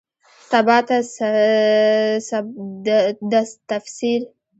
[0.49, 0.97] سباته
[3.31, 4.21] ده تفسیر